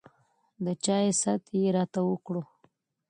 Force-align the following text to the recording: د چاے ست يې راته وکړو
د 0.63 0.65
چاے 0.85 1.09
ست 1.21 1.43
يې 1.59 1.65
راته 1.75 1.99
وکړو 2.09 2.43